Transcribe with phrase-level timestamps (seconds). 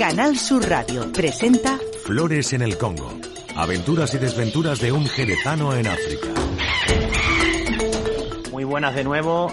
[0.00, 3.20] Canal Sur Radio presenta Flores en el Congo.
[3.54, 6.28] Aventuras y desventuras de un jerezano en África.
[8.50, 9.52] Muy buenas de nuevo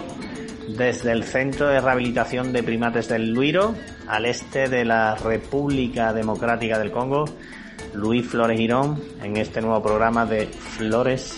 [0.70, 3.76] desde el Centro de Rehabilitación de Primates del Luiro,
[4.08, 7.26] al este de la República Democrática del Congo,
[7.94, 11.36] Luis Flores Girón, en este nuevo programa de Flores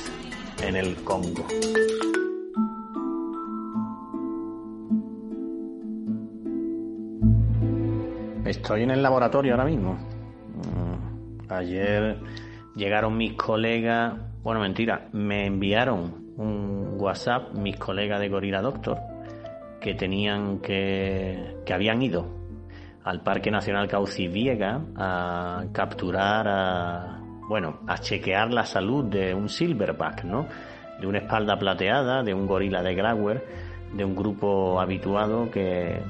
[0.61, 1.47] en el Congo.
[8.69, 9.93] Estoy en el laboratorio ahora mismo.
[9.93, 12.19] Mm, Ayer
[12.75, 14.13] llegaron mis colegas,
[14.43, 18.99] bueno, mentira, me enviaron un WhatsApp mis colegas de Gorilla Doctor
[19.81, 22.27] que tenían que, que habían ido
[23.05, 30.25] al Parque Nacional Cauciviega a capturar a, bueno, a chequear la salud de un silverback,
[30.25, 30.45] ¿no?
[31.01, 33.47] De una espalda plateada, de un gorila de Grauer,
[33.95, 36.03] de un grupo habituado que,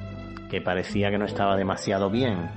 [0.49, 2.49] que parecía que no estaba demasiado bien.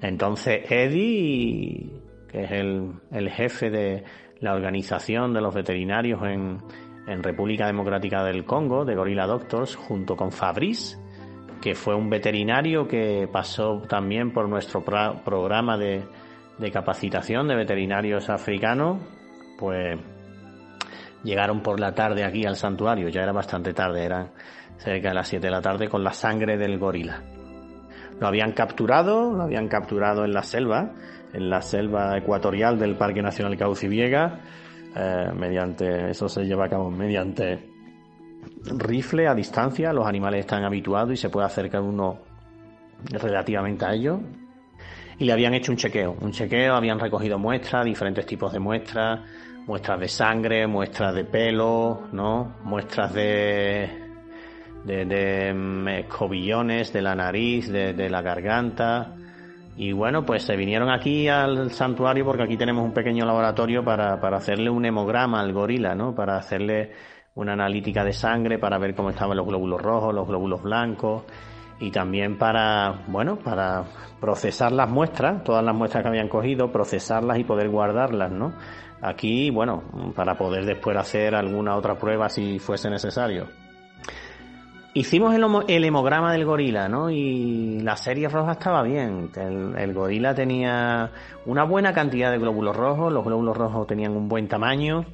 [0.00, 1.90] Entonces Eddie,
[2.28, 4.04] que es el, el jefe de
[4.40, 6.58] la organización de los veterinarios en,
[7.06, 10.96] en República Democrática del Congo, de Gorilla Doctors, junto con Fabrice,
[11.60, 16.02] que fue un veterinario que pasó también por nuestro programa de,
[16.58, 18.98] de capacitación de veterinarios africanos,
[19.58, 19.98] pues
[21.22, 24.30] llegaron por la tarde aquí al santuario, ya era bastante tarde, eran
[24.80, 27.22] cerca de las 7 de la tarde con la sangre del gorila.
[28.18, 30.92] Lo habían capturado, lo habían capturado en la selva,
[31.32, 34.40] en la selva ecuatorial del Parque Nacional Cauciviega,
[34.94, 37.70] eh, mediante, eso se lleva a cabo mediante
[38.78, 42.18] rifle a distancia, los animales están habituados y se puede acercar uno
[43.10, 44.20] relativamente a ellos.
[45.18, 49.20] Y le habían hecho un chequeo, un chequeo, habían recogido muestras, diferentes tipos de muestras,
[49.66, 52.56] muestras de sangre, muestras de pelo, ¿no?
[52.64, 53.99] Muestras de,
[54.84, 59.14] de, de mm, escobillones de la nariz, de, de la garganta.
[59.76, 64.20] Y bueno, pues se vinieron aquí al santuario porque aquí tenemos un pequeño laboratorio para,
[64.20, 66.14] para hacerle un hemograma al gorila, ¿no?
[66.14, 66.92] Para hacerle
[67.34, 71.22] una analítica de sangre para ver cómo estaban los glóbulos rojos, los glóbulos blancos
[71.78, 73.84] y también para, bueno, para
[74.20, 78.52] procesar las muestras, todas las muestras que habían cogido, procesarlas y poder guardarlas, ¿no?
[79.00, 79.82] Aquí, bueno,
[80.14, 83.46] para poder después hacer alguna otra prueba si fuese necesario.
[84.92, 87.10] Hicimos el, homo- el hemograma del gorila, ¿no?
[87.10, 89.30] Y la serie roja estaba bien.
[89.36, 91.12] El, el gorila tenía
[91.46, 95.04] una buena cantidad de glóbulos rojos, los glóbulos rojos tenían un buen tamaño,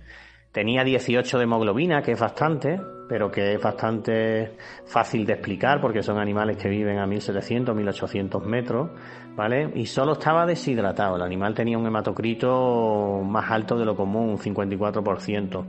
[0.51, 4.57] tenía 18 de hemoglobina, que es bastante, pero que es bastante
[4.87, 8.89] fácil de explicar porque son animales que viven a 1700, 1800 metros,
[9.37, 9.71] ¿vale?
[9.75, 11.17] Y solo estaba deshidratado.
[11.17, 15.67] El animal tenía un hematocrito más alto de lo común, un 54%.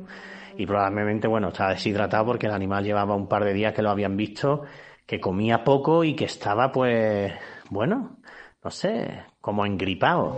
[0.57, 3.91] Y probablemente, bueno, estaba deshidratado porque el animal llevaba un par de días que lo
[3.91, 4.63] habían visto,
[5.05, 7.31] que comía poco y que estaba, pues,
[7.69, 8.17] bueno,
[8.63, 10.35] no sé, como engripado.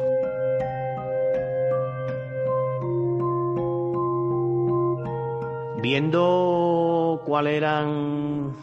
[5.82, 8.54] Viendo cuál eran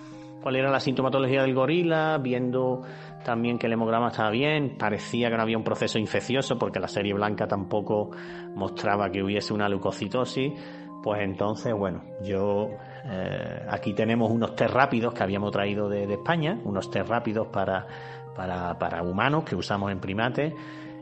[0.46, 2.82] cuál era la sintomatología del gorila, viendo
[3.24, 6.86] también que el hemograma estaba bien, parecía que no había un proceso infeccioso porque la
[6.86, 8.12] serie blanca tampoco
[8.54, 10.52] mostraba que hubiese una leucocitosis,
[11.06, 12.68] pues entonces, bueno, yo
[13.04, 17.86] eh, aquí tenemos unos test rápidos que habíamos traído de, España, unos test rápidos para,
[18.34, 20.52] para, humanos que usamos en primates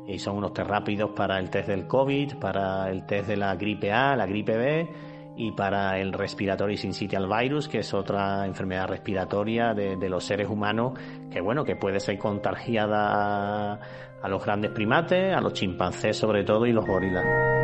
[0.07, 3.57] y son unos test rápidos para el test del COVID, para el test de la
[3.57, 4.91] gripe A, la gripe B
[5.39, 10.51] y para el respiratory syncytial virus, que es otra enfermedad respiratoria de, de los seres
[10.51, 10.99] humanos
[11.31, 13.81] que bueno, que puede ser contagiada a,
[14.21, 17.64] a los grandes primates, a los chimpancés sobre todo y los gorilas.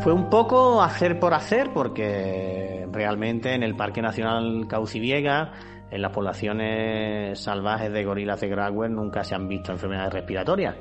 [0.00, 5.52] Fue un poco hacer por hacer porque realmente en el Parque Nacional Cauciviega,
[5.90, 10.76] en las poblaciones salvajes de gorilas de Grauer nunca se han visto enfermedades respiratorias.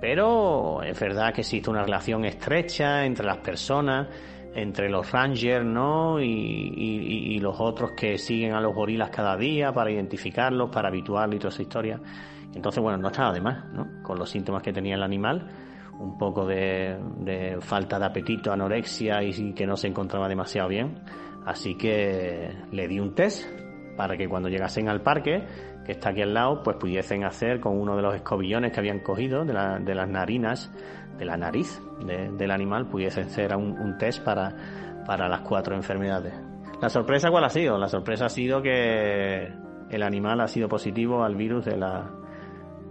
[0.00, 4.08] Pero es verdad que existe una relación estrecha entre las personas,
[4.54, 6.20] entre los rangers, ¿no?
[6.20, 11.38] Y, los otros que siguen a los gorilas cada día para identificarlos, para habituarlos y
[11.38, 12.00] toda esa historia.
[12.54, 14.02] Entonces, bueno, no estaba de más, ¿no?
[14.02, 15.46] Con los síntomas que tenía el animal,
[15.98, 21.00] un poco de, falta de apetito, anorexia y que no se encontraba demasiado bien.
[21.44, 23.44] Así que le di un test
[23.96, 25.44] para que cuando llegasen al parque,
[25.84, 29.00] que está aquí al lado, pues pudiesen hacer con uno de los escobillones que habían
[29.00, 30.72] cogido de, la- de las narinas,
[31.16, 34.54] de la nariz de- del animal, pudiesen hacer un, un test para,
[35.06, 36.34] para las cuatro enfermedades.
[36.82, 37.78] La sorpresa cuál ha sido?
[37.78, 39.48] La sorpresa ha sido que
[39.88, 42.10] el animal ha sido positivo al virus de la,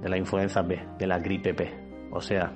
[0.01, 2.07] de la influenza B, de la gripe P.
[2.11, 2.51] O sea,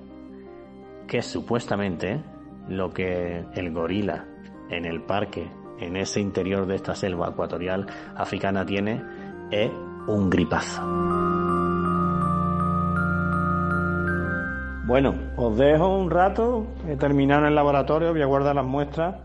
[1.09, 2.23] que supuestamente
[2.69, 4.25] lo que el gorila
[4.69, 9.01] en el parque en ese interior de esta selva ecuatorial africana tiene
[9.49, 9.71] es
[10.07, 10.83] un gripazo.
[14.85, 19.15] Bueno, os dejo un rato, he terminado en el laboratorio, voy a guardar las muestras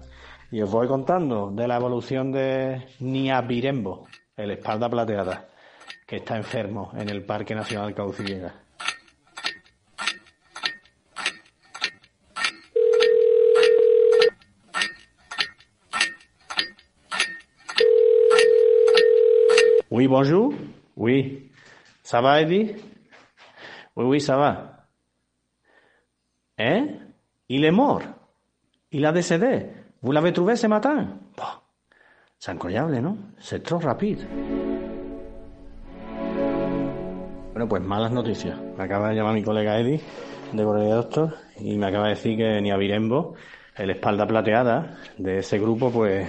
[0.51, 4.07] y os voy contando de la evolución de Niabirembo,
[4.37, 5.49] el espalda plateada,
[6.07, 8.64] que está enfermo en el Parque Nacional Caucillega.
[19.95, 20.53] Oui, bonjour.
[20.97, 21.53] Oui.
[22.03, 22.75] Ça va, Eddie
[23.95, 24.89] Oui, oui, ça va.
[26.59, 26.89] Hein
[27.49, 28.03] Il est mort.
[28.91, 29.69] Il a décédé.
[30.03, 31.63] Vous l'avez trouvé ce matin Bah,
[32.41, 33.17] C'est incroyable, ¿no?
[33.39, 34.27] C'est trop rapide.
[37.53, 38.59] Bueno, pues malas noticias.
[38.77, 40.01] Me acaba de llamar mi colega Eddie
[40.53, 45.39] de Bordeaux Doctor y me acaba de decir que ni a el espalda plateada de
[45.39, 46.27] ese grupo, pues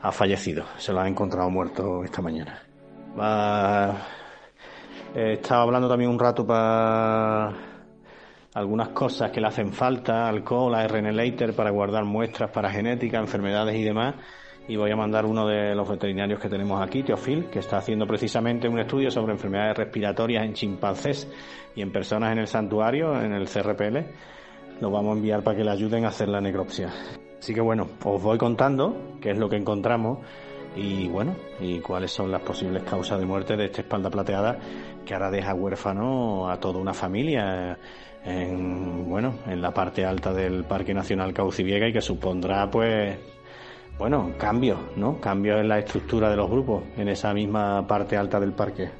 [0.00, 0.64] ha fallecido.
[0.78, 2.60] Se lo ha encontrado muerto esta mañana.
[3.18, 3.96] Va...
[5.14, 7.52] He estado hablando también un rato para
[8.54, 13.76] algunas cosas que le hacen falta, alcohol, ARN later para guardar muestras para genética, enfermedades
[13.76, 14.16] y demás.
[14.66, 18.06] Y voy a mandar uno de los veterinarios que tenemos aquí, Teofil, que está haciendo
[18.06, 21.30] precisamente un estudio sobre enfermedades respiratorias en chimpancés
[21.76, 23.98] y en personas en el santuario, en el CRPL.
[24.80, 26.88] Lo vamos a enviar para que le ayuden a hacer la necropsia.
[27.38, 30.18] Así que bueno, os voy contando qué es lo que encontramos
[30.76, 34.58] y bueno, y cuáles son las posibles causas de muerte de esta espalda plateada
[35.04, 37.78] que ahora deja huérfano a toda una familia
[38.24, 43.16] en, bueno, en la parte alta del Parque Nacional Cauciviega y que supondrá pues
[43.98, 45.20] bueno, cambios, ¿no?
[45.20, 48.90] Cambios en la estructura de los grupos en esa misma parte alta del parque.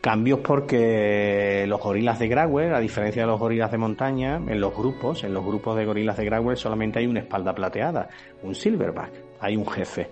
[0.00, 4.72] Cambios porque los gorilas de Grawler, a diferencia de los gorilas de montaña, en los
[4.76, 8.08] grupos, en los grupos de gorilas de Grawler solamente hay una espalda plateada,
[8.44, 9.10] un silverback,
[9.40, 10.08] hay un jefe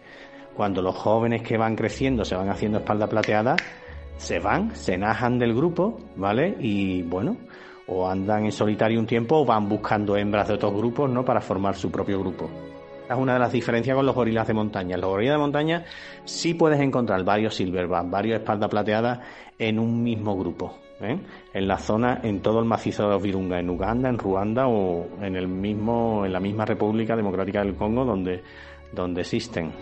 [0.56, 3.56] cuando los jóvenes que van creciendo se van haciendo espalda plateada,
[4.17, 6.56] se van, se najan del grupo, ¿vale?
[6.58, 7.37] Y bueno,
[7.87, 11.25] o andan en solitario un tiempo o van buscando hembras de otros grupos, ¿no?
[11.25, 12.50] Para formar su propio grupo.
[13.08, 14.97] Es una de las diferencias con los gorilas de montaña.
[14.97, 15.85] Los gorilas de montaña
[16.25, 19.20] sí puedes encontrar varios silverback, varios espalda plateadas
[19.59, 20.79] en un mismo grupo.
[21.00, 21.19] ¿eh?
[21.52, 25.06] En la zona, en todo el macizo de los Virunga, en Uganda, en Ruanda o
[25.23, 28.43] en el mismo, en la misma República Democrática del Congo donde,
[28.93, 29.73] donde existen.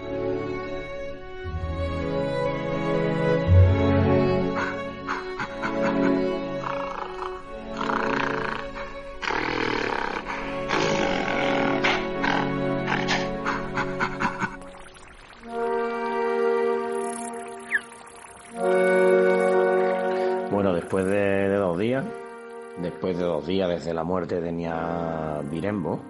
[22.79, 26.01] Después de dos días desde la muerte de Nia Virembo,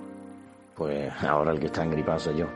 [0.76, 2.46] pues ahora el que está engripado soy yo,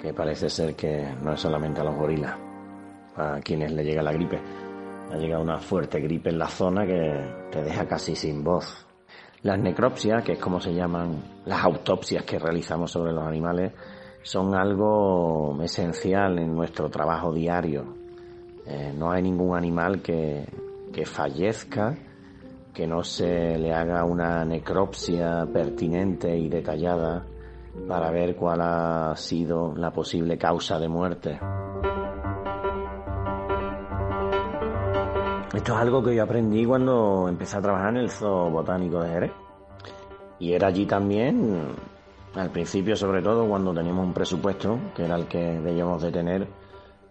[0.00, 2.36] que parece ser que no es solamente a los gorilas,
[3.16, 4.40] a quienes le llega la gripe.
[5.12, 8.86] Ha llegado una fuerte gripe en la zona que te deja casi sin voz.
[9.42, 13.72] Las necropsias, que es como se llaman las autopsias que realizamos sobre los animales,
[14.22, 17.84] son algo esencial en nuestro trabajo diario.
[18.66, 20.46] Eh, no hay ningún animal que,
[20.90, 21.94] que fallezca,
[22.74, 27.24] que no se le haga una necropsia pertinente y detallada
[27.88, 31.38] para ver cuál ha sido la posible causa de muerte.
[35.54, 39.08] Esto es algo que yo aprendí cuando empecé a trabajar en el Zoo Botánico de
[39.08, 39.32] Jerez.
[40.40, 41.68] Y era allí también,
[42.34, 46.48] al principio sobre todo, cuando teníamos un presupuesto, que era el que debíamos de tener,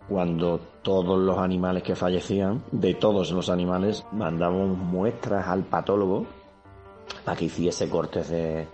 [0.07, 6.25] cuando todos los animales que fallecían, de todos los animales, mandamos muestras al patólogo
[7.23, 8.67] para que hiciese cortes de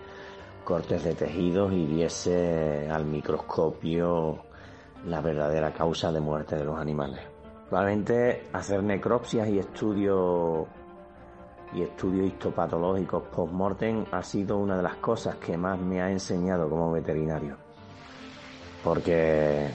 [0.64, 4.38] cortes de tejidos y viese al microscopio
[5.06, 7.20] la verdadera causa de muerte de los animales.
[7.68, 10.66] Probablemente hacer necropsias y estudios
[11.72, 16.68] y estudios histopatológicos post-mortem ha sido una de las cosas que más me ha enseñado
[16.68, 17.56] como veterinario.
[18.82, 19.68] Porque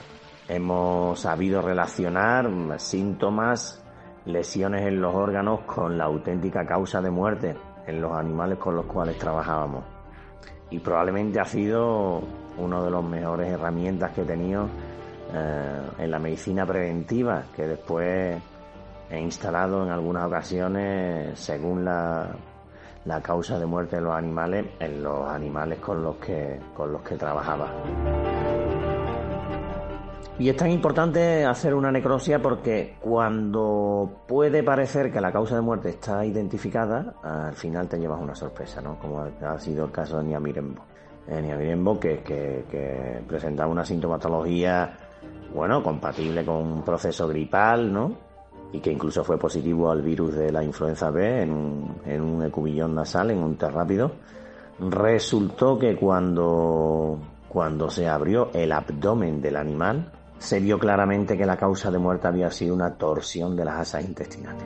[0.48, 2.48] Hemos sabido relacionar
[2.78, 3.82] síntomas,
[4.26, 8.86] lesiones en los órganos con la auténtica causa de muerte en los animales con los
[8.86, 9.84] cuales trabajábamos.
[10.70, 12.22] Y probablemente ha sido
[12.58, 14.68] una de las mejores herramientas que he tenido
[15.32, 18.40] eh, en la medicina preventiva, que después
[19.10, 22.28] he instalado en algunas ocasiones según la,
[23.04, 27.02] la causa de muerte de los animales en los animales con los que, con los
[27.02, 28.35] que trabajaba.
[30.38, 35.62] Y es tan importante hacer una necropsia porque cuando puede parecer que la causa de
[35.62, 38.98] muerte está identificada, al final te llevas una sorpresa, ¿no?
[38.98, 40.84] Como ha sido el caso de Nia Mirembo.
[41.26, 44.96] Niabirembo, que, que, que presentaba una sintomatología,
[45.54, 48.26] bueno, compatible con un proceso gripal, ¿no?
[48.72, 52.44] y que incluso fue positivo al virus de la influenza B en un, en un
[52.44, 54.12] ecubillón nasal, en un test rápido,
[54.80, 61.56] resultó que cuando, cuando se abrió el abdomen del animal, se vio claramente que la
[61.56, 64.62] causa de muerte había sido una torsión de las asas intestinales.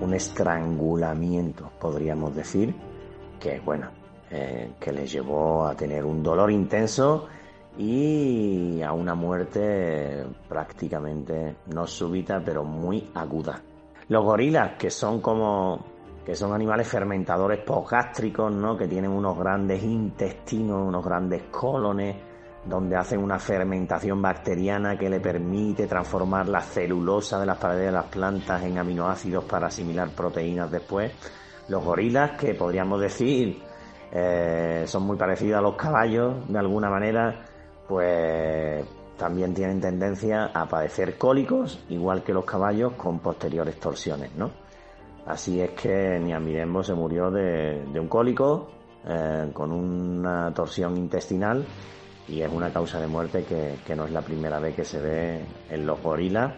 [0.00, 2.74] Un estrangulamiento, podríamos decir,
[3.40, 3.88] que bueno,
[4.30, 7.28] eh, que le llevó a tener un dolor intenso
[7.78, 13.60] y a una muerte prácticamente no súbita, pero muy aguda.
[14.08, 18.76] Los gorilas, que son como que son animales fermentadores posgástricos, ¿no?
[18.76, 22.16] que tienen unos grandes intestinos, unos grandes colones,
[22.66, 27.92] donde hacen una fermentación bacteriana que le permite transformar la celulosa de las paredes de
[27.92, 31.12] las plantas en aminoácidos para asimilar proteínas después.
[31.68, 33.62] Los gorilas, que podríamos decir
[34.12, 37.44] eh, son muy parecidos a los caballos de alguna manera,
[37.86, 38.84] pues
[39.18, 44.50] también tienen tendencia a padecer cólicos, igual que los caballos, con posteriores torsiones, ¿no?
[45.26, 48.68] Así es que Niamirembo se murió de, un cólico
[49.06, 51.64] eh, con una torsión intestinal
[52.28, 55.44] y es una causa de muerte que, no es la primera vez que se ve
[55.68, 56.54] en los gorilas.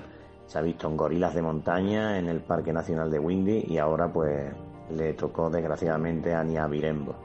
[0.47, 4.13] Se ha visto en gorilas de montaña en el Parque Nacional de Windy y ahora
[4.13, 4.53] pues
[4.91, 7.17] le tocó desgraciadamente a Niamirembo.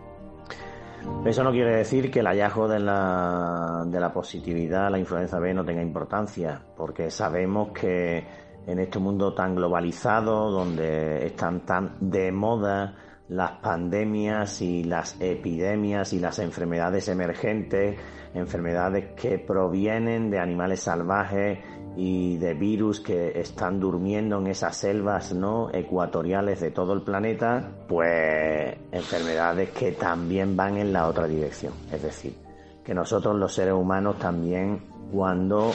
[1.26, 5.40] Eso no quiere decir que el hallazgo de la, de la positividad a la influenza
[5.40, 8.24] B no tenga importancia, porque sabemos que
[8.68, 12.96] en este mundo tan globalizado, donde están tan de moda
[13.32, 17.98] las pandemias y las epidemias y las enfermedades emergentes,
[18.34, 21.60] enfermedades que provienen de animales salvajes
[21.96, 27.72] y de virus que están durmiendo en esas selvas no ecuatoriales de todo el planeta,
[27.88, 32.36] pues enfermedades que también van en la otra dirección, es decir,
[32.84, 35.72] que nosotros los seres humanos también cuando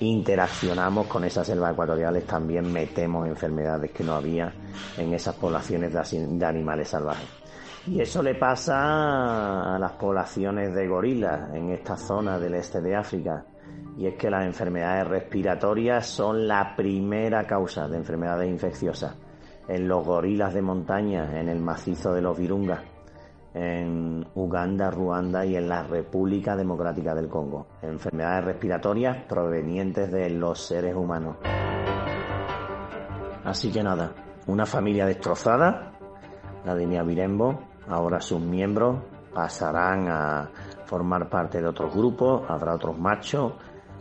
[0.00, 4.52] interaccionamos con esas selvas ecuatoriales también metemos enfermedades que no había
[4.96, 7.28] en esas poblaciones de animales salvajes.
[7.86, 12.94] Y eso le pasa a las poblaciones de gorilas en esta zona del este de
[12.94, 13.46] África.
[13.96, 19.14] Y es que las enfermedades respiratorias son la primera causa de enfermedades infecciosas
[19.66, 22.80] en los gorilas de montaña, en el macizo de los Virungas
[23.54, 27.66] en Uganda, Ruanda y en la República Democrática del Congo.
[27.82, 31.36] Enfermedades respiratorias provenientes de los seres humanos.
[33.44, 34.12] Así que nada,
[34.46, 35.92] una familia destrozada,
[36.64, 38.98] la de Niabirembo, ahora sus miembros
[39.34, 40.50] pasarán a
[40.84, 43.54] formar parte de otros grupos, habrá otros machos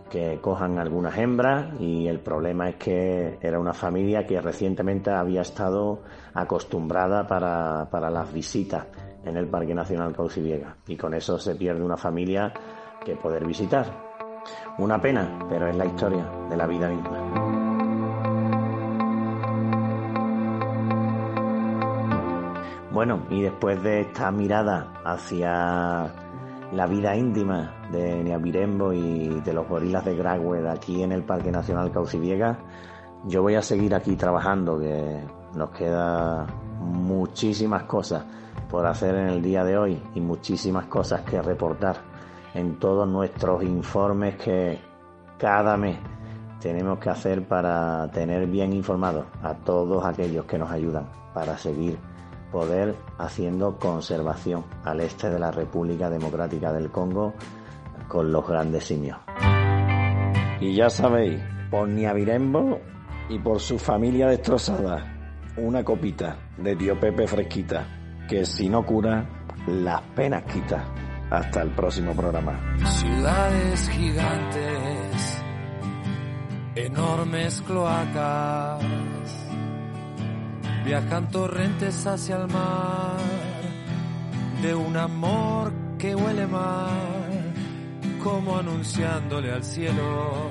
[0.10, 5.42] que cojan algunas hembras y el problema es que era una familia que recientemente había
[5.42, 6.02] estado
[6.34, 8.88] acostumbrada para, para las visitas
[9.26, 12.54] en el Parque Nacional Cauciviega y con eso se pierde una familia
[13.04, 13.86] que poder visitar.
[14.78, 17.60] Una pena, pero es la historia de la vida misma.
[22.92, 26.12] Bueno, y después de esta mirada hacia
[26.74, 31.52] la vida íntima de Niabirembo y de los gorilas de Gragüed aquí en el Parque
[31.52, 32.60] Nacional Cauciviega,
[33.26, 35.24] yo voy a seguir aquí trabajando, que
[35.56, 36.46] nos queda
[36.80, 38.24] muchísimas cosas
[38.70, 41.98] por hacer en el día de hoy y muchísimas cosas que reportar
[42.54, 44.80] en todos nuestros informes que
[45.38, 45.98] cada mes
[46.60, 51.98] tenemos que hacer para tener bien informados a todos aquellos que nos ayudan para seguir
[52.52, 57.34] poder haciendo conservación al este de la República Democrática del Congo
[58.08, 59.18] con los grandes simios.
[60.60, 62.80] Y ya sabéis, por Niabirembo
[63.30, 65.19] y por su familia destrozada,
[65.60, 67.86] una copita de tío Pepe fresquita
[68.28, 69.26] que si no cura,
[69.68, 70.86] las penas quita.
[71.32, 72.60] Hasta el próximo programa.
[72.86, 75.44] Ciudades gigantes,
[76.76, 78.84] enormes cloacas,
[80.86, 83.18] viajan torrentes hacia el mar,
[84.64, 87.54] de un amor que huele mal,
[88.24, 90.50] como anunciándole al cielo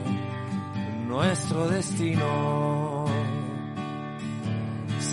[1.08, 2.87] nuestro destino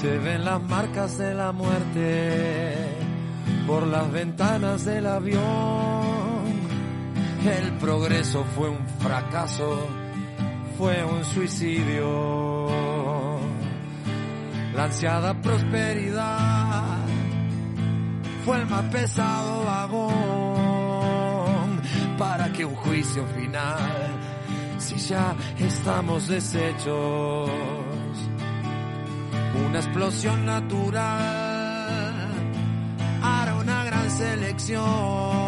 [0.02, 2.74] se ven las marcas de la muerte
[3.66, 6.46] por las ventanas del avión.
[7.46, 9.88] El progreso fue un fracaso,
[10.78, 12.68] fue un suicidio.
[14.76, 16.98] La ansiada prosperidad
[18.44, 20.16] fue el más pesado vagón
[22.18, 24.10] para que un juicio final,
[24.78, 27.85] si ya estamos deshechos
[29.68, 32.14] una explosión natural
[33.22, 35.45] hará una gran selección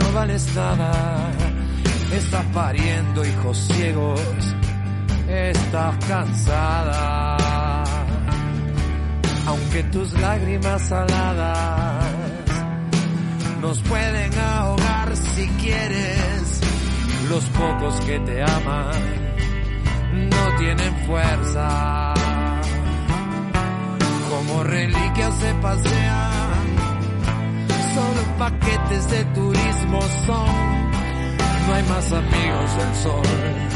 [0.00, 0.92] no vales nada.
[2.12, 4.20] Estás pariendo hijos ciegos,
[5.28, 7.36] estás cansada.
[9.46, 12.30] Aunque tus lágrimas saladas
[13.60, 16.60] nos pueden ahogar si quieres,
[17.28, 19.20] los pocos que te aman
[20.30, 22.14] no tienen fuerza.
[24.28, 26.29] Como reliquias se pasean,
[27.94, 30.90] solo paquetes de turismo son.
[31.66, 33.69] No hay más amigos del sol,